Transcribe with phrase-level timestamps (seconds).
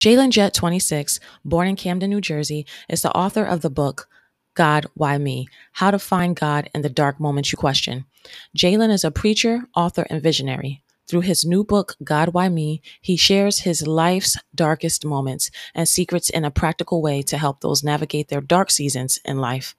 [0.00, 4.06] Jalen Jett, 26, born in Camden, New Jersey, is the author of the book
[4.52, 5.48] God, Why Me?
[5.72, 8.04] How to Find God in the Dark Moments You Question.
[8.54, 10.83] Jalen is a preacher, author, and visionary.
[11.14, 16.28] Through his new book, God, Why Me, he shares his life's darkest moments and secrets
[16.28, 19.76] in a practical way to help those navigate their dark seasons in life.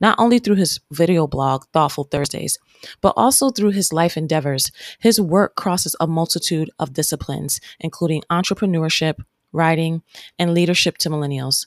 [0.00, 2.58] Not only through his video blog, Thoughtful Thursdays,
[3.02, 9.16] but also through his life endeavors, his work crosses a multitude of disciplines, including entrepreneurship,
[9.52, 10.00] writing,
[10.38, 11.66] and leadership to millennials.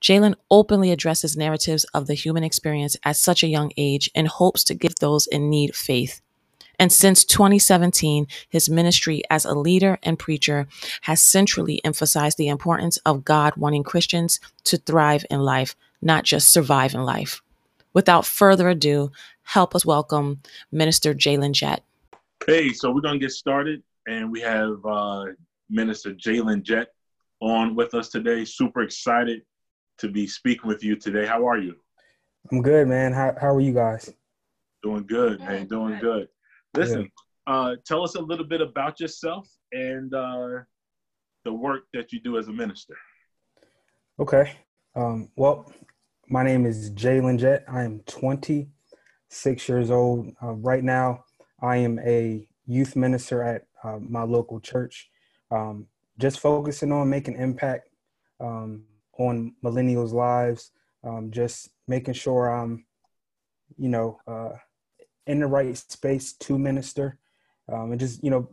[0.00, 4.62] Jalen openly addresses narratives of the human experience at such a young age and hopes
[4.62, 6.20] to give those in need faith.
[6.78, 10.66] And since 2017, his ministry as a leader and preacher
[11.02, 16.52] has centrally emphasized the importance of God wanting Christians to thrive in life, not just
[16.52, 17.42] survive in life.
[17.94, 19.12] Without further ado,
[19.42, 21.82] help us welcome Minister Jalen Jett.
[22.46, 25.26] Hey, so we're going to get started, and we have uh,
[25.68, 26.88] Minister Jalen Jett
[27.40, 28.44] on with us today.
[28.44, 29.42] Super excited
[29.98, 31.26] to be speaking with you today.
[31.26, 31.76] How are you?
[32.50, 33.12] I'm good, man.
[33.12, 34.12] How, how are you guys?
[34.82, 35.66] Doing good, man.
[35.66, 36.28] Doing good.
[36.74, 37.10] Listen,
[37.46, 40.60] uh, tell us a little bit about yourself and uh,
[41.44, 42.96] the work that you do as a minister.
[44.18, 44.52] Okay.
[44.94, 45.72] Um, well,
[46.28, 47.64] my name is Jalen Jett.
[47.68, 50.32] I am 26 years old.
[50.42, 51.24] Uh, right now,
[51.60, 55.10] I am a youth minister at uh, my local church,
[55.50, 55.86] um,
[56.18, 57.88] just focusing on making impact
[58.40, 58.84] um,
[59.18, 60.70] on millennials' lives,
[61.04, 62.84] um, just making sure I'm,
[63.76, 64.50] you know, uh,
[65.26, 67.18] in the right space to minister
[67.72, 68.48] um, and just you know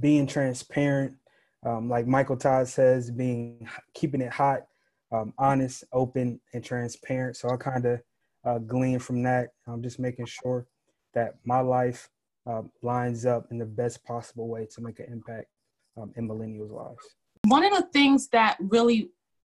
[0.00, 1.16] being transparent.
[1.64, 4.66] Um, like michael todd says being keeping it hot
[5.12, 7.36] um, honest open and transparent.
[7.36, 8.00] So i kind of
[8.44, 9.48] uh, glean from that.
[9.66, 10.66] I'm just making sure
[11.14, 12.08] that my life
[12.48, 15.48] uh, lines up in the best possible way to make an impact
[15.96, 17.16] um, in millennials lives.
[17.46, 19.10] One of the things that really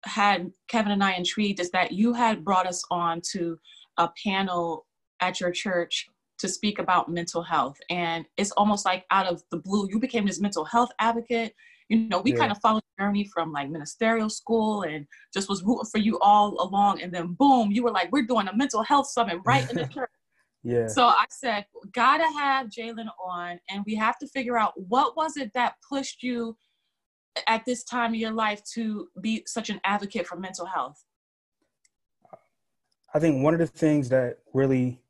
[0.04, 3.58] had kevin and i intrigued is that you had brought us on to
[3.96, 4.86] a panel
[5.20, 6.06] at your church
[6.38, 7.76] to speak about mental health.
[7.90, 11.54] And it's almost like out of the blue, you became this mental health advocate.
[11.88, 12.38] You know, we yeah.
[12.38, 16.18] kind of followed the journey from like ministerial school and just was rooting for you
[16.20, 17.02] all along.
[17.02, 19.86] And then boom, you were like, we're doing a mental health summit right in the
[19.94, 20.10] church.
[20.62, 20.86] Yeah.
[20.88, 25.36] So I said, gotta have Jalen on, and we have to figure out what was
[25.36, 26.56] it that pushed you
[27.46, 31.04] at this time of your life to be such an advocate for mental health.
[33.14, 35.00] I think one of the things that really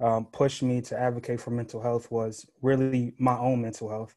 [0.00, 4.14] um, pushed me to advocate for mental health was really my own mental health.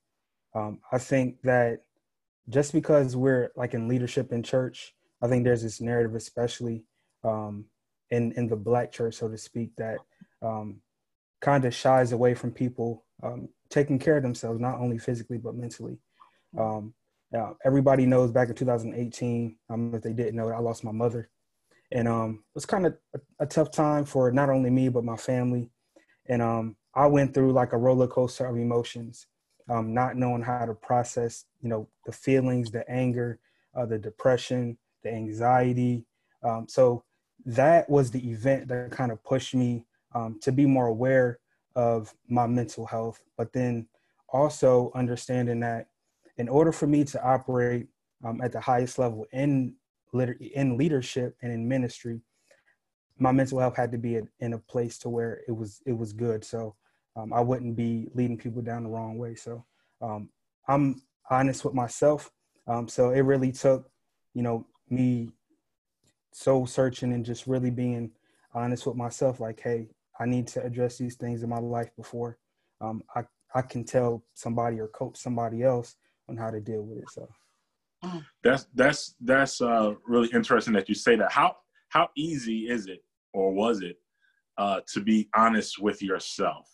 [0.53, 1.83] Um, I think that
[2.49, 6.83] just because we're like in leadership in church, I think there's this narrative, especially
[7.23, 7.65] um,
[8.09, 9.99] in in the black church, so to speak, that
[10.41, 10.81] um,
[11.41, 15.55] kind of shies away from people um, taking care of themselves, not only physically but
[15.55, 15.97] mentally.
[16.57, 16.93] Um,
[17.63, 19.55] everybody knows back in 2018,
[19.93, 21.29] if they didn't know, I lost my mother
[21.91, 25.03] and um, it was kind of a, a, tough time for not only me but
[25.03, 25.69] my family.
[26.27, 29.27] And um, I went through like a roller coaster of emotions,
[29.69, 33.39] um, not knowing how to process, you know, the feelings, the anger,
[33.75, 36.05] uh, the depression, the anxiety.
[36.43, 37.03] Um, so
[37.45, 41.39] that was the event that kind of pushed me um, to be more aware
[41.75, 43.87] of my mental health, but then
[44.29, 45.87] also understanding that
[46.37, 47.87] in order for me to operate
[48.23, 49.73] um, at the highest level in
[50.13, 52.21] in leadership and in ministry,
[53.17, 56.13] my mental health had to be in a place to where it was it was
[56.13, 56.43] good.
[56.43, 56.75] So
[57.15, 59.35] um, I wouldn't be leading people down the wrong way.
[59.35, 59.65] So
[60.01, 60.29] um,
[60.67, 62.31] I'm honest with myself.
[62.67, 63.89] Um, so it really took,
[64.33, 65.29] you know, me
[66.31, 68.11] soul searching and just really being
[68.53, 69.39] honest with myself.
[69.39, 69.87] Like, hey,
[70.19, 72.37] I need to address these things in my life before
[72.81, 73.23] um, I
[73.53, 75.95] I can tell somebody or coach somebody else
[76.29, 77.09] on how to deal with it.
[77.09, 77.27] So.
[78.43, 81.31] That's that's that's uh, really interesting that you say that.
[81.31, 81.57] How
[81.89, 83.03] how easy is it,
[83.33, 83.97] or was it,
[84.57, 86.67] uh, to be honest with yourself,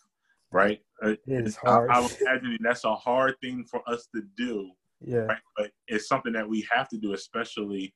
[0.52, 0.80] right?
[1.02, 1.90] Uh, it is hard.
[1.90, 4.70] I, I'm imagining that's a hard thing for us to do.
[5.00, 5.18] Yeah.
[5.18, 5.38] Right?
[5.56, 7.94] But it's something that we have to do, especially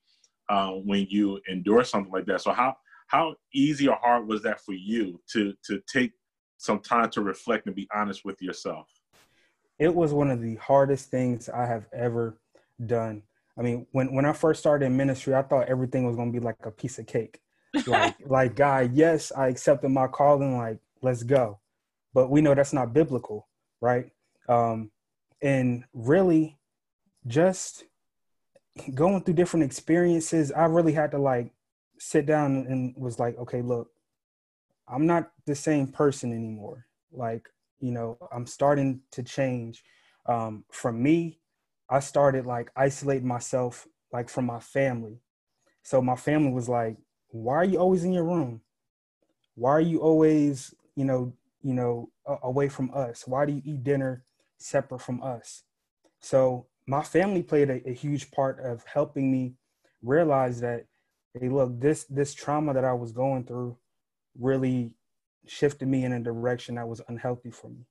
[0.49, 2.41] uh, when you endure something like that.
[2.41, 2.75] So how
[3.07, 6.11] how easy or hard was that for you to to take
[6.57, 8.87] some time to reflect and be honest with yourself?
[9.79, 12.37] It was one of the hardest things I have ever
[12.85, 13.23] done.
[13.57, 16.39] I mean, when when I first started in ministry, I thought everything was going to
[16.39, 17.41] be like a piece of cake.
[17.87, 21.59] Like like God, yes, I accepted my calling like let's go.
[22.13, 23.47] But we know that's not biblical,
[23.81, 24.11] right?
[24.47, 24.91] Um
[25.41, 26.57] and really
[27.27, 27.83] just
[28.93, 31.51] going through different experiences, I really had to like
[31.99, 33.89] sit down and was like, okay, look,
[34.87, 36.85] I'm not the same person anymore.
[37.11, 37.47] Like,
[37.79, 39.83] you know, I'm starting to change.
[40.27, 41.40] Um, from me,
[41.91, 45.19] I started like isolating myself like from my family.
[45.83, 46.97] So my family was like,
[47.29, 48.61] why are you always in your room?
[49.55, 52.09] Why are you always, you know, you know,
[52.43, 53.27] away from us?
[53.27, 54.23] Why do you eat dinner
[54.57, 55.63] separate from us?
[56.19, 59.53] So my family played a, a huge part of helping me
[60.01, 60.85] realize that
[61.33, 63.77] hey look this this trauma that i was going through
[64.37, 64.91] really
[65.47, 67.85] shifted me in a direction that was unhealthy for me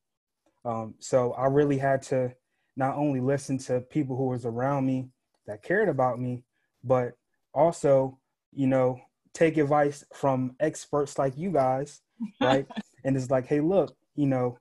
[0.65, 2.33] um, so i really had to
[2.77, 5.09] not only listen to people who was around me
[5.47, 6.45] that cared about me
[6.85, 7.13] but
[7.55, 8.19] also
[8.53, 8.99] you know
[9.33, 12.01] take advice from experts like you guys
[12.41, 12.67] right
[13.05, 14.59] and it's like hey look you know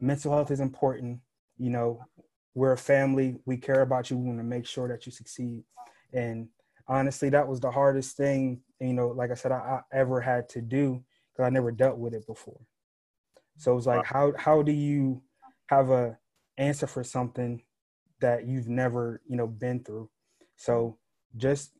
[0.00, 1.18] mental health is important
[1.56, 2.00] you know
[2.58, 3.36] we're a family.
[3.46, 4.16] We care about you.
[4.16, 5.62] We want to make sure that you succeed.
[6.12, 6.48] And
[6.88, 10.48] honestly, that was the hardest thing, you know, like I said, I, I ever had
[10.50, 12.60] to do because I never dealt with it before.
[13.58, 15.22] So it was like, how how do you
[15.66, 16.18] have a
[16.58, 17.62] answer for something
[18.20, 20.10] that you've never, you know, been through?
[20.56, 20.98] So
[21.36, 21.72] just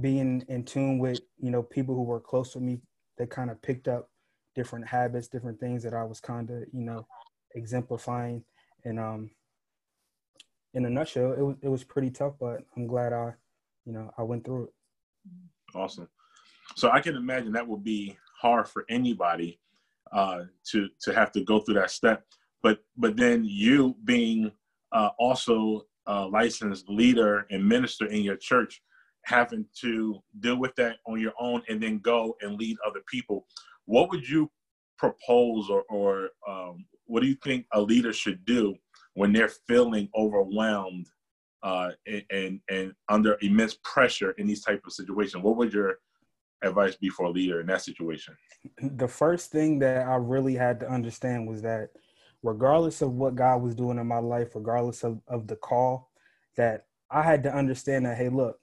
[0.00, 2.80] being in tune with, you know, people who were close to me,
[3.18, 4.10] they kind of picked up
[4.54, 7.06] different habits, different things that I was kind of, you know,
[7.54, 8.42] exemplifying.
[8.84, 9.30] And um,
[10.74, 13.34] in a nutshell, it was it was pretty tough, but I'm glad I,
[13.84, 14.70] you know, I went through it.
[15.74, 16.08] Awesome.
[16.74, 19.60] So I can imagine that would be hard for anybody
[20.12, 22.24] uh, to to have to go through that step.
[22.66, 24.50] But but then you being
[24.90, 28.82] uh, also a licensed leader and minister in your church,
[29.24, 33.46] having to deal with that on your own and then go and lead other people.
[33.84, 34.50] What would you
[34.98, 38.74] propose or, or um, what do you think a leader should do
[39.14, 41.06] when they're feeling overwhelmed
[41.62, 45.98] uh, and, and, and under immense pressure in these type of situations what would your
[46.62, 48.34] advice be for a leader in that situation
[48.80, 51.90] the first thing that i really had to understand was that
[52.42, 56.10] regardless of what god was doing in my life regardless of, of the call
[56.56, 58.58] that i had to understand that hey look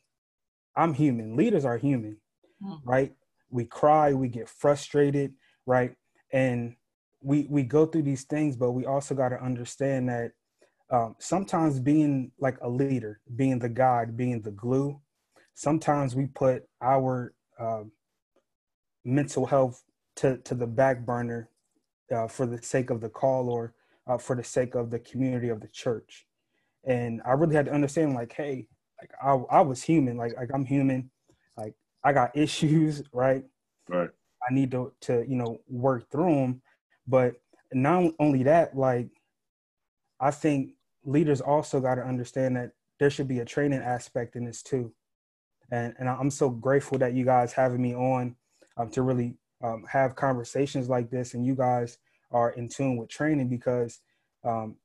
[0.75, 1.35] i'm human.
[1.35, 2.17] Leaders are human
[2.63, 2.79] mm.
[2.83, 3.13] right?
[3.49, 5.33] We cry we get frustrated
[5.65, 5.95] right?
[6.31, 6.75] And
[7.21, 10.31] we we go through these things but we also got to understand that
[10.91, 15.01] um, sometimes being like a leader, being the guide, being the glue,
[15.55, 17.83] sometimes we put our uh,
[19.03, 19.83] mental health
[20.17, 21.49] to, to the back burner
[22.11, 23.73] uh, for the sake of the call or
[24.07, 26.25] uh, for the sake of the community of the church.
[26.85, 28.67] And I really had to understand, like, hey,
[28.99, 31.09] like I, I was human, like, like I'm human,
[31.57, 33.43] like I got issues, right?
[33.87, 34.09] Right.
[34.49, 36.61] I need to, to you know work through them,
[37.07, 37.35] but
[37.73, 39.09] not only that, like
[40.19, 40.71] I think
[41.05, 44.93] leaders also got to understand that there should be a training aspect in this too.
[45.71, 48.35] And, and I'm so grateful that you guys having me on
[48.77, 51.97] um, to really um, have conversations like this and you guys
[52.31, 54.01] are in tune with training because
[54.43, 54.75] um,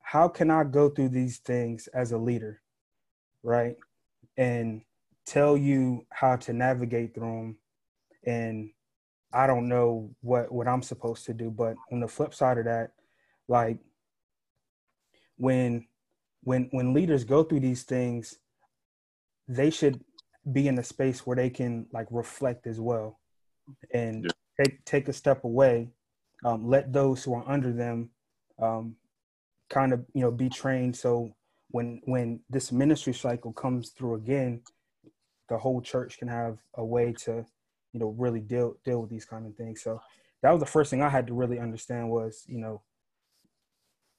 [0.00, 2.60] how can I go through these things as a leader,
[3.42, 3.76] right?
[4.36, 4.82] And
[5.26, 7.58] tell you how to navigate through them
[8.24, 8.70] and
[9.32, 11.50] I don't know what what I'm supposed to do.
[11.50, 12.92] But on the flip side of that,
[13.46, 13.78] like
[15.36, 15.86] when
[16.42, 18.38] when when leaders go through these things
[19.48, 20.04] they should
[20.52, 23.17] be in a space where they can like reflect as well
[23.92, 24.64] and yeah.
[24.64, 25.88] take take a step away
[26.44, 28.10] um, let those who are under them
[28.60, 28.94] um,
[29.70, 31.30] kind of you know be trained so
[31.70, 34.60] when when this ministry cycle comes through again
[35.48, 37.44] the whole church can have a way to
[37.92, 40.00] you know really deal deal with these kind of things so
[40.42, 42.80] that was the first thing i had to really understand was you know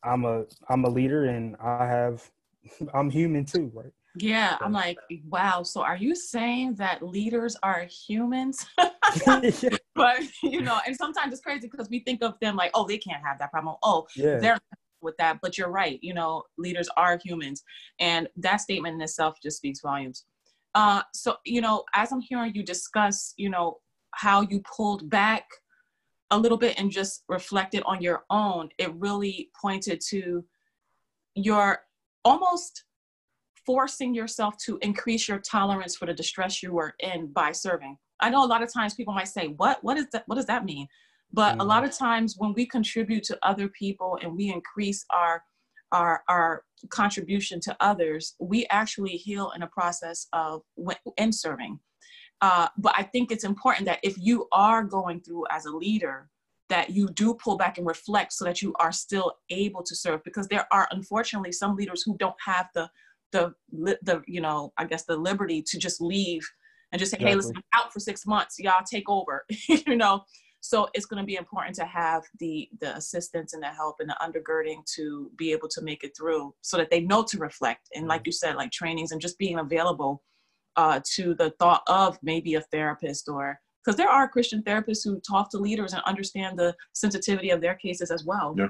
[0.03, 2.29] I'm a I'm a leader and I have
[2.94, 3.91] I'm human too, right?
[4.15, 4.98] Yeah, I'm like,
[5.29, 5.63] wow.
[5.63, 8.65] So are you saying that leaders are humans?
[9.96, 12.98] but you know, and sometimes it's crazy because we think of them like, oh, they
[12.98, 13.75] can't have that problem.
[13.84, 14.38] Oh, yeah.
[14.38, 14.58] they're
[15.01, 15.39] with that.
[15.42, 16.00] But you're right.
[16.01, 17.63] You know, leaders are humans,
[18.00, 20.25] and that statement in itself just speaks volumes.
[20.75, 23.78] Uh, so you know, as I'm hearing you discuss, you know,
[24.12, 25.46] how you pulled back
[26.32, 30.46] a little bit and just reflected on your own, it really pointed to
[31.36, 31.80] your
[32.24, 32.84] almost
[33.66, 37.98] forcing yourself to increase your tolerance for the distress you were in by serving.
[38.20, 39.84] I know a lot of times people might say, "What?
[39.84, 40.24] What is that?
[40.28, 40.88] What does that mean?"
[41.32, 41.62] But mm-hmm.
[41.62, 45.44] a lot of times when we contribute to other people and we increase our
[45.92, 50.62] our our contribution to others, we actually heal in a process of
[51.18, 51.80] in serving.
[52.42, 56.30] Uh, but I think it's important that if you are going through as a leader,
[56.70, 60.24] that you do pull back and reflect so that you are still able to serve
[60.24, 62.90] because there are unfortunately some leaders who don't have the
[63.32, 66.48] the the you know i guess the liberty to just leave
[66.91, 67.31] and just say exactly.
[67.31, 70.24] hey listen i'm out for six months y'all take over you know
[70.62, 74.10] so it's going to be important to have the the assistance and the help and
[74.10, 77.88] the undergirding to be able to make it through so that they know to reflect
[77.96, 78.27] and like mm-hmm.
[78.27, 80.22] you said like trainings and just being available
[80.75, 85.19] uh, to the thought of maybe a therapist or because there are christian therapists who
[85.22, 88.67] talk to leaders and understand the sensitivity of their cases as well yeah.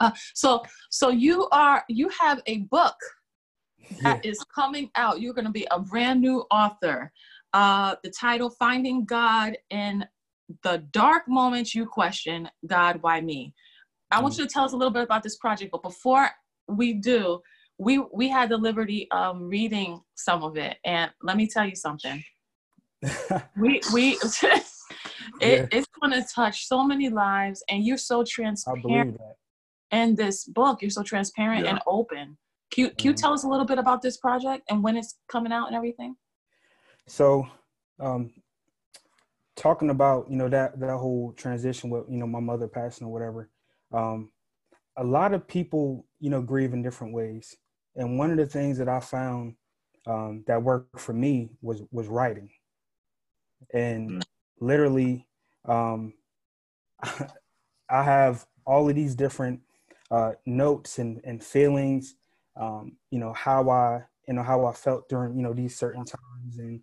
[0.00, 2.96] Uh, so so you are you have a book
[4.02, 4.30] that yeah.
[4.30, 7.12] is coming out you're going to be a brand new author
[7.52, 10.04] uh, the title finding god in
[10.62, 13.54] the dark moments you question God, why me?
[14.10, 14.38] I want mm.
[14.38, 16.28] you to tell us a little bit about this project, but before
[16.68, 17.40] we do,
[17.78, 21.74] we we had the liberty of reading some of it, and let me tell you
[21.74, 22.22] something.
[23.56, 24.62] we we it,
[25.40, 25.66] yeah.
[25.72, 29.18] it's going to touch so many lives, and you're so transparent.
[29.90, 31.70] In this book, you're so transparent yeah.
[31.72, 32.36] and open.
[32.70, 33.20] Can you, can you mm-hmm.
[33.20, 36.16] tell us a little bit about this project and when it's coming out and everything?
[37.06, 37.46] So,
[38.00, 38.32] um,
[39.56, 43.12] talking about you know that that whole transition with you know my mother passing or
[43.12, 43.50] whatever
[43.92, 44.30] um,
[44.96, 47.56] a lot of people you know grieve in different ways
[47.96, 49.54] and one of the things that i found
[50.06, 52.50] um, that worked for me was was writing
[53.72, 54.22] and mm.
[54.60, 55.26] literally
[55.66, 56.12] um,
[57.90, 59.60] i have all of these different
[60.10, 62.14] uh, notes and, and feelings
[62.56, 66.04] um, you know how i you know how i felt during you know these certain
[66.04, 66.80] times and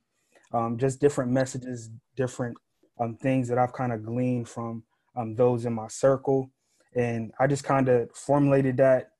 [0.53, 2.57] um, just different messages, different
[2.99, 4.83] um, things that I've kind of gleaned from
[5.15, 6.51] um, those in my circle.
[6.95, 9.11] And I just kind of formulated that,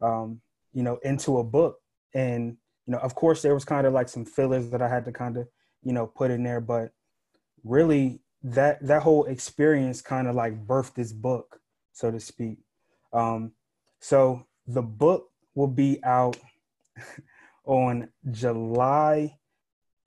[0.00, 0.40] um,
[0.72, 1.78] you know, into a book.
[2.14, 5.04] And, you know, of course, there was kind of like some fillers that I had
[5.06, 5.48] to kind of,
[5.82, 6.60] you know, put in there.
[6.60, 6.92] But
[7.64, 11.60] really, that that whole experience kind of like birthed this book,
[11.92, 12.58] so to speak.
[13.12, 13.52] Um,
[14.00, 16.36] so the book will be out
[17.64, 19.36] on July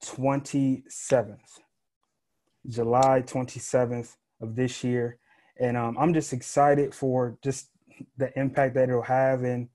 [0.06, 1.60] 27th.
[2.68, 5.18] July 27th of this year.
[5.60, 7.70] And um, I'm just excited for just
[8.16, 9.44] the impact that it'll have.
[9.44, 9.68] And,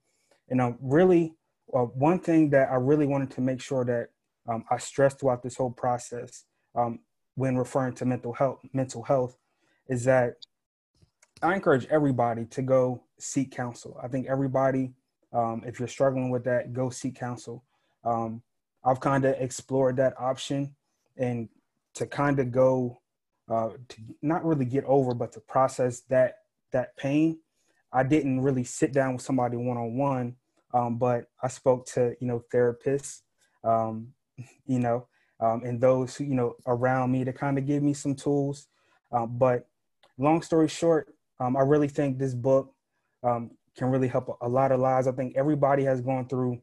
[0.49, 1.35] you know, really,
[1.75, 4.09] uh, one thing that I really wanted to make sure that
[4.49, 7.01] um, I stressed throughout this whole process um,
[7.35, 9.37] when referring to mental health, mental health
[9.89, 10.35] is that
[11.43, 13.99] I encourage everybody to go seek counsel.
[14.03, 14.93] I think everybody,
[15.35, 17.65] um, if you're struggling with that, go seek counsel.
[18.05, 18.43] Um,
[18.85, 20.75] I've kind of explored that option
[21.17, 21.49] and
[21.95, 23.01] to kind of go
[23.51, 26.39] uh, to not really get over, but to process that
[26.73, 27.39] that pain.
[27.93, 30.37] I didn't really sit down with somebody one on one,
[30.99, 33.21] but I spoke to you know therapists,
[33.63, 34.09] um,
[34.67, 35.07] you know,
[35.41, 38.69] um, and those you know around me to kind of give me some tools.
[39.13, 39.69] Um, but
[40.19, 42.73] long story short, um, I really think this book
[43.23, 45.07] um, can really help a lot of lives.
[45.07, 46.61] I think everybody has gone through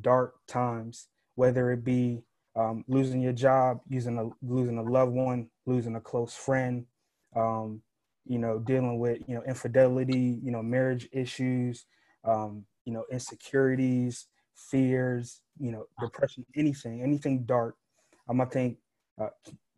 [0.00, 2.22] dark times, whether it be
[2.56, 6.86] um, losing your job, using a, losing a loved one, losing a close friend,
[7.36, 7.82] um,
[8.26, 11.86] you know, dealing with you know infidelity, you know, marriage issues,
[12.24, 17.76] um, you know, insecurities, fears, you know, depression, anything, anything dark.
[18.28, 18.78] Um, I think
[19.20, 19.28] uh,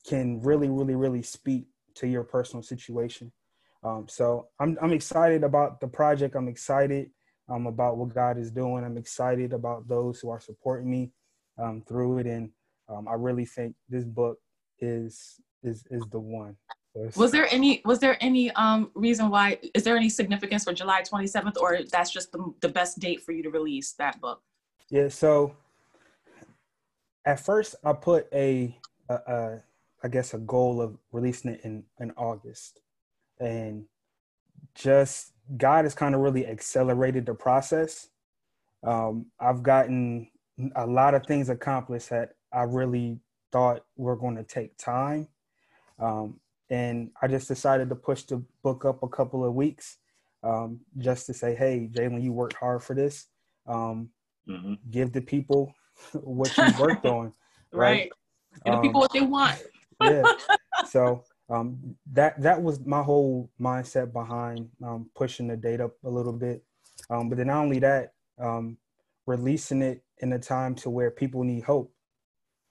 [0.07, 1.67] can really, really, really speak
[1.97, 3.33] to your personal situation.
[3.87, 6.35] Um, so I'm I'm excited about the project.
[6.35, 7.11] I'm excited
[7.49, 8.85] um, about what God is doing.
[8.85, 11.13] I'm excited about those who are supporting me
[11.57, 12.51] um, through it, and
[12.89, 14.39] um, I really think this book
[14.81, 16.57] is is is the one.
[17.15, 21.03] was there any was there any um reason why is there any significance for July
[21.03, 24.43] 27th or that's just the, the best date for you to release that book?
[24.91, 25.55] Yeah, so
[27.25, 28.77] at first I put a,
[29.09, 29.63] a, a
[30.03, 32.81] I guess a goal of releasing it in in August.
[33.41, 33.85] And
[34.75, 38.09] just God has kind of really accelerated the process.
[38.83, 40.29] Um, I've gotten
[40.75, 43.19] a lot of things accomplished that I really
[43.53, 45.29] thought were going to take time.
[45.99, 46.41] Um,
[46.71, 49.99] and I just decided to push the book up a couple of weeks
[50.43, 53.27] um, just to say, hey, Jalen, you worked hard for this.
[53.67, 54.11] Um,
[54.49, 54.75] mm-hmm.
[54.91, 55.73] Give the people
[56.13, 57.33] what you worked on.
[57.73, 57.81] right.
[57.81, 58.11] right.
[58.65, 59.63] Give the people what they want.
[60.03, 60.23] yeah.
[60.89, 66.11] So um, that that was my whole mindset behind um, pushing the date up a
[66.11, 66.63] little bit.
[67.11, 68.79] Um, but then not only that, um,
[69.27, 71.93] releasing it in a time to where people need hope,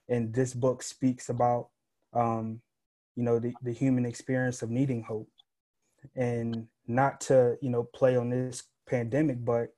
[0.09, 1.69] and this book speaks about
[2.13, 2.61] um,
[3.15, 5.29] you know the, the human experience of needing hope,
[6.15, 9.69] and not to you know play on this pandemic, but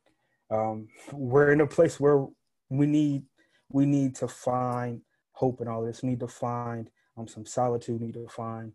[0.49, 2.25] um, we're in a place where
[2.69, 3.23] we need
[3.69, 5.01] we need to find
[5.33, 6.01] hope in all this.
[6.01, 7.99] We need to find um, some solitude.
[7.99, 8.73] We need to find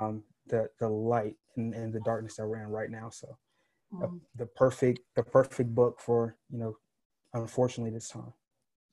[0.00, 3.10] um, the the light and, and the darkness that we're in right now.
[3.10, 3.36] So
[3.92, 4.20] mm.
[4.36, 6.76] the perfect the perfect book for you know
[7.34, 8.32] unfortunately this time.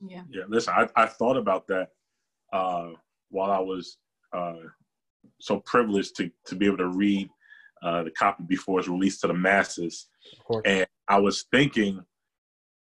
[0.02, 0.24] Yeah.
[0.30, 0.44] Yeah.
[0.48, 1.90] Listen, I, I thought about that
[2.52, 2.90] uh,
[3.30, 3.98] while I was
[4.34, 4.56] uh,
[5.40, 7.30] so privileged to to be able to read
[7.84, 10.08] uh, the copy before it's released to the masses,
[10.66, 12.04] and I was thinking,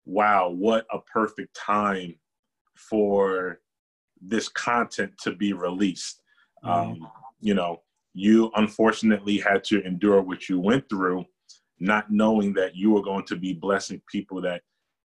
[0.04, 2.16] wow, what a perfect time
[2.76, 3.60] for
[4.20, 6.20] this content to be released.
[6.64, 7.02] Mm-hmm.
[7.02, 7.10] Um,
[7.40, 7.82] you know,
[8.14, 11.24] you unfortunately had to endure what you went through,
[11.78, 14.62] not knowing that you were going to be blessing people that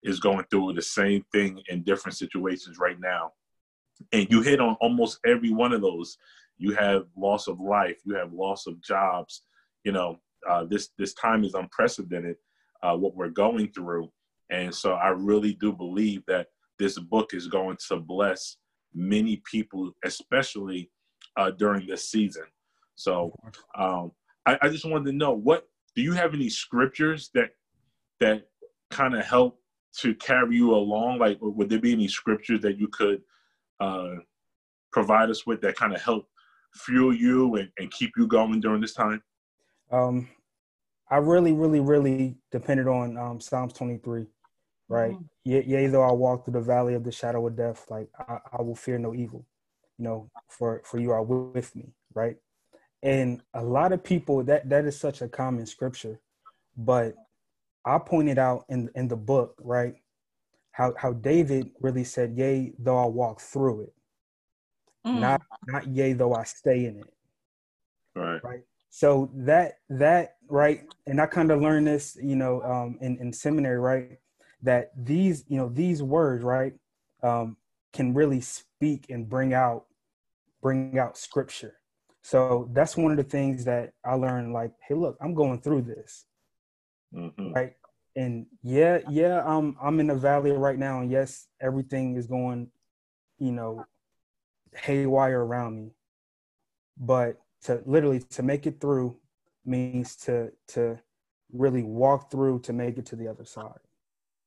[0.03, 3.33] is going through the same thing in different situations right now.
[4.13, 6.17] And you hit on almost every one of those.
[6.59, 9.43] You have loss of life, you have loss of jobs.
[9.85, 10.19] You know,
[10.49, 12.37] uh, this this time is unprecedented.
[12.83, 14.11] Uh, what we're going through,
[14.51, 16.49] and so I really do believe that
[16.81, 18.57] this book is going to bless
[18.95, 20.91] many people, especially
[21.37, 22.45] uh, during this season.
[22.95, 23.35] So
[23.77, 24.13] um,
[24.47, 27.51] I, I, just wanted to know what do you have any scriptures that
[28.21, 28.45] that
[28.91, 29.59] kind of help
[29.99, 31.19] to carry you along?
[31.19, 33.23] Like, would there be any scriptures that you could
[33.81, 34.17] uh,
[34.93, 36.27] provide us with that kind of help
[36.75, 39.23] fuel you and, and keep you going during this time?
[39.91, 40.29] Um,
[41.11, 44.27] I really, really, really depended on um, Psalms 23,
[44.93, 45.13] right?
[45.13, 45.51] Mm-hmm.
[45.51, 48.39] Yea, yea, though I walk through the valley of the shadow of death, like I,
[48.53, 49.47] I will fear no evil,
[49.99, 52.37] you know, for, for you are with me, right?
[53.03, 56.21] And a lot of people that that is such a common scripture,
[56.77, 57.15] but
[57.85, 59.95] I pointed out in in the book, right,
[60.71, 63.95] how how David really said, "Yea, though I walk through it,
[65.05, 65.19] mm.
[65.19, 67.13] not not yea, though I stay in it."
[68.15, 68.45] Right.
[68.45, 68.63] Right.
[68.91, 73.33] So that that right, and I kind of learned this, you know, um, in in
[73.33, 74.19] seminary, right,
[74.63, 76.75] that these you know these words, right,
[77.23, 77.57] um,
[77.93, 79.87] can really speak and bring out
[80.61, 81.75] bring out scripture
[82.23, 84.53] so that's one of the things that I learned.
[84.53, 86.25] Like, hey, look, I'm going through this,
[87.15, 87.53] mm-hmm.
[87.53, 87.75] right?
[88.15, 92.69] And yeah, yeah, I'm I'm in the valley right now, and yes, everything is going,
[93.39, 93.85] you know,
[94.75, 95.91] haywire around me.
[96.97, 99.17] But to literally to make it through
[99.65, 101.01] means to to
[101.53, 103.81] really walk through to make it to the other side.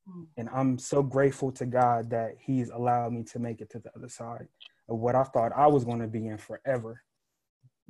[0.10, 0.28] Mm.
[0.38, 3.92] And I'm so grateful to God that He's allowed me to make it to the
[3.96, 4.48] other side
[4.90, 7.02] of what I thought I was going to be in forever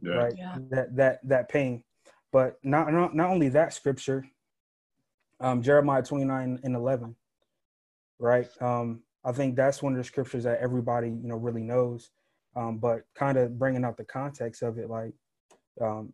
[0.01, 0.13] yeah.
[0.13, 0.33] right?
[0.37, 0.57] Yeah.
[0.69, 1.83] That that that pain.
[2.31, 4.25] But not not not only that scripture,
[5.39, 7.15] um, Jeremiah 29 and 11,
[8.19, 8.47] right?
[8.61, 12.09] Um, I think that's one of the scriptures that everybody you know really knows.
[12.55, 15.13] Um, but kind of bringing out the context of it, like
[15.81, 16.13] um,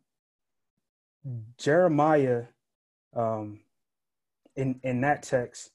[1.57, 2.45] Jeremiah,
[3.15, 3.59] um,
[4.55, 5.71] in in that text,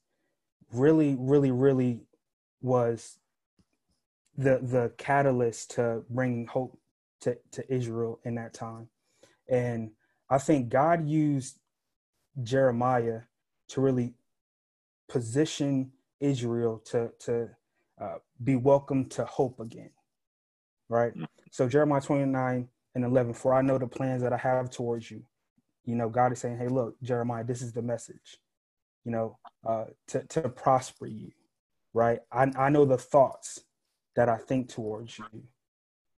[0.73, 2.01] really, really, really
[2.61, 3.19] was
[4.37, 6.79] the the catalyst to bringing hope
[7.21, 8.89] to, to Israel in that time.
[9.49, 9.93] And
[10.29, 11.59] I think God used
[12.43, 13.23] Jeremiah
[13.69, 14.15] to really
[15.09, 17.49] position Israel to, to
[18.01, 19.91] uh, be welcome to hope again.
[20.89, 21.13] Right?
[21.51, 25.23] So, Jeremiah 29 and 11, for I know the plans that I have towards you.
[25.85, 28.39] You know, God is saying, hey, look, Jeremiah, this is the message,
[29.07, 31.31] you know, uh, to, to prosper you.
[31.95, 32.19] Right?
[32.31, 33.61] I, I know the thoughts
[34.17, 35.45] that I think towards you.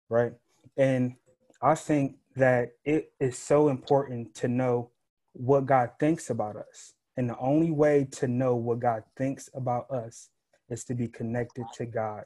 [0.08, 0.32] Right?
[0.76, 1.14] And
[1.60, 4.90] I think that it is so important to know
[5.34, 6.94] what God thinks about us.
[7.16, 10.30] And the only way to know what God thinks about us
[10.70, 12.24] is to be connected to God,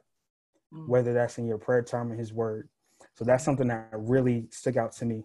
[0.73, 0.87] mm.
[0.87, 2.69] whether that's in your prayer time or His Word.
[3.15, 5.25] So that's something that really stuck out to me.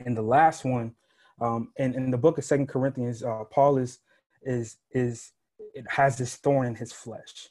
[0.00, 0.94] And the last one,
[1.40, 4.00] um, and in the book of Second Corinthians, uh, Paul is
[4.44, 5.32] is is
[5.74, 7.48] it has this thorn in his flesh,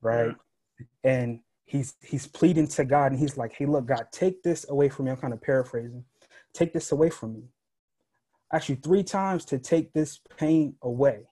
[0.00, 0.28] right?
[0.28, 0.86] Yeah.
[1.04, 4.88] And he's he's pleading to God and he's like, "Hey, look, God, take this away
[4.88, 6.04] from me." I'm kind of paraphrasing.
[6.52, 7.42] Take this away from me.
[8.52, 11.28] Actually, three times to take this pain away.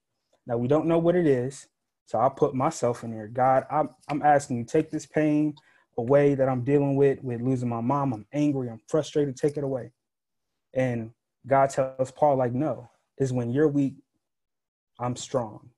[0.46, 1.68] Now we don't know what it is,
[2.07, 3.29] so I put myself in there.
[3.29, 5.55] God, I'm I'm asking you, take this pain
[5.98, 8.12] away that I'm dealing with with losing my mom.
[8.12, 8.70] I'm angry.
[8.70, 9.37] I'm frustrated.
[9.37, 9.92] Take it away.
[10.72, 11.11] And
[11.46, 13.94] God tells Paul, like, no, is when you're weak,
[14.99, 15.71] I'm strong.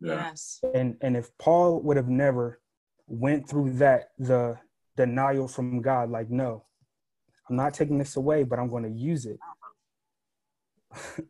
[0.00, 0.60] Yes.
[0.74, 2.60] And and if Paul would have never
[3.06, 4.58] went through that the
[4.96, 6.64] denial from God, like, no,
[7.48, 9.38] I'm not taking this away, but I'm going to use it.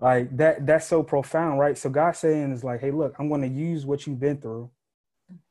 [0.00, 1.76] like that that's so profound, right?
[1.76, 4.70] So God saying is like, hey, look, I'm going to use what you've been through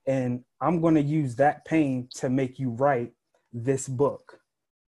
[0.06, 3.13] and I'm going to use that pain to make you write
[3.52, 4.39] this book,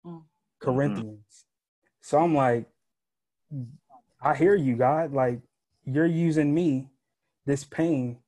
[0.06, 0.22] mm.
[0.60, 1.20] Corinthians.
[1.20, 2.02] Mm-hmm.
[2.02, 2.66] So I'm like,
[4.20, 5.12] I hear you, God.
[5.12, 5.40] Like,
[5.88, 6.88] you're using me,
[7.46, 8.18] this pain,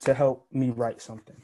[0.00, 1.36] to help me write something.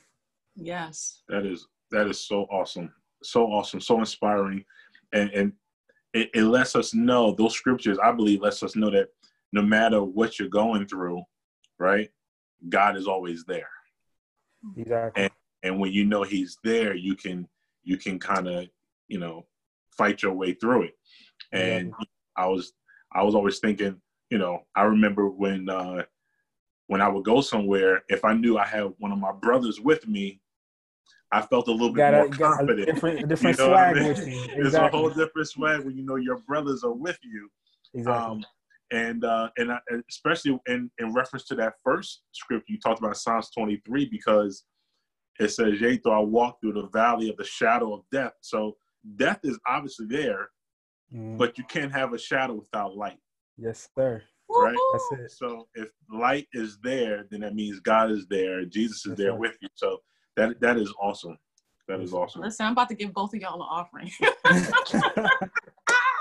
[0.54, 1.22] Yes.
[1.28, 2.92] That is that is so awesome.
[3.22, 4.64] So awesome, so inspiring.
[5.12, 5.52] And and
[6.14, 9.08] it, it lets us know those scriptures, I believe, lets us know that
[9.52, 11.22] no matter what you're going through,
[11.78, 12.08] right,
[12.68, 13.68] God is always there.
[14.76, 15.24] Exactly.
[15.24, 17.46] And and when you know he's there, you can
[17.84, 18.68] you can kind of,
[19.08, 19.46] you know,
[19.96, 20.94] fight your way through it.
[21.52, 22.06] And yeah.
[22.36, 22.72] I was
[23.12, 26.02] I was always thinking, you know, I remember when uh
[26.88, 30.06] when I would go somewhere, if I knew I had one of my brothers with
[30.06, 30.40] me,
[31.32, 32.88] I felt a little bit more confident.
[32.88, 34.08] A different, different you know swag I mean?
[34.08, 34.42] with you.
[34.44, 34.62] Exactly.
[34.66, 37.48] It's a whole different swag when you know your brothers are with you.
[37.94, 38.24] Exactly.
[38.24, 38.44] Um,
[38.92, 43.16] and uh, and I, especially in, in reference to that first script you talked about
[43.16, 44.64] Psalms 23 because
[45.40, 48.76] it says, "Yea, though I walk through the valley of the shadow of death." So
[49.16, 50.48] death is obviously there,
[51.12, 51.36] mm.
[51.36, 53.18] but you can't have a shadow without light.
[53.58, 54.22] Yes, sir.
[54.48, 54.76] Right.
[54.92, 55.30] That's it.
[55.32, 58.64] So if light is there, then that means God is there.
[58.64, 59.40] Jesus is That's there right.
[59.40, 59.68] with you.
[59.74, 59.98] So
[60.36, 61.36] that that is awesome.
[61.88, 62.42] That is awesome.
[62.42, 64.10] Listen, I'm about to give both of y'all an offering.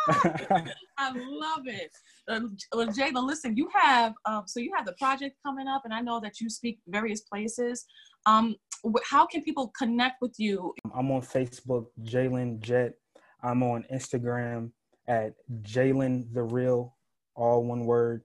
[0.97, 1.91] I love it.
[2.27, 2.41] Uh,
[2.73, 6.01] well, Jalen, listen, you have um, so you have the project coming up, and I
[6.01, 7.85] know that you speak various places.
[8.25, 8.55] Um,
[9.03, 10.73] how can people connect with you?
[10.95, 12.93] I'm on Facebook, Jalen Jett.
[13.41, 14.71] I'm on Instagram
[15.07, 16.94] at Jalen the Real,
[17.35, 18.23] all one word.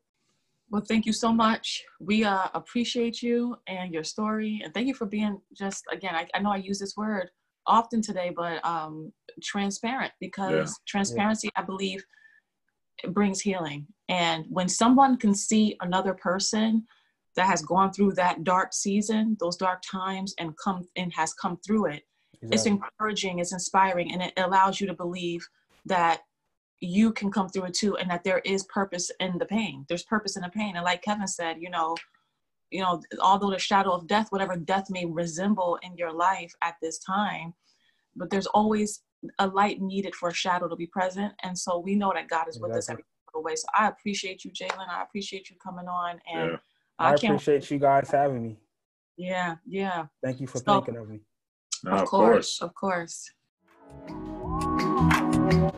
[0.71, 1.83] Well, thank you so much.
[1.99, 6.15] We uh, appreciate you and your story, and thank you for being just again.
[6.15, 7.31] I, I know I use this word
[7.67, 10.75] often today, but um, transparent because yeah.
[10.87, 11.63] transparency, yeah.
[11.63, 12.05] I believe,
[13.09, 13.87] brings healing.
[14.09, 16.87] And when someone can see another person
[17.37, 21.59] that has gone through that dark season, those dark times, and come and has come
[21.67, 22.03] through it,
[22.35, 22.55] exactly.
[22.55, 25.47] it's encouraging, it's inspiring, and it allows you to believe
[25.87, 26.21] that
[26.81, 29.85] you can come through it too, and that there is purpose in the pain.
[29.89, 31.97] There's purpose in the pain, and like Kevin said, you know,
[32.71, 36.77] you know, although the shadow of death, whatever death may resemble in your life at
[36.81, 37.53] this time,
[38.17, 39.03] but there's always
[39.39, 41.33] a light needed for a shadow to be present.
[41.43, 43.57] And so we know that God is with us every way.
[43.57, 44.89] So I appreciate you, Jalen.
[44.89, 46.21] I appreciate you coming on.
[46.33, 46.57] And yeah.
[46.99, 48.57] I, I appreciate you guys having me.
[49.17, 50.07] Yeah, yeah.
[50.25, 51.21] Thank you for so, thinking of me.
[51.85, 53.31] No, of, course, of course.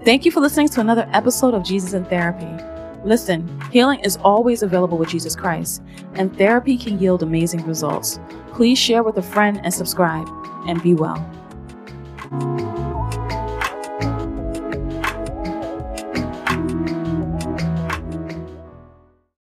[0.04, 2.48] Thank you for listening to another episode of Jesus in Therapy.
[3.04, 5.80] Listen, healing is always available with Jesus Christ,
[6.14, 8.18] and therapy can yield amazing results.
[8.52, 10.26] Please share with a friend and subscribe,
[10.66, 11.24] and be well.